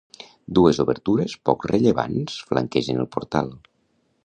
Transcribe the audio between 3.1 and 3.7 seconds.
portal.